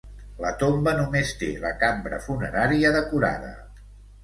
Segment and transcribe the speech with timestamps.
[0.45, 3.55] La tomba només té la cambra funerària decorada.